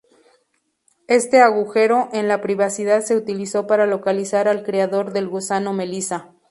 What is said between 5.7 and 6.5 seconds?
Melissa.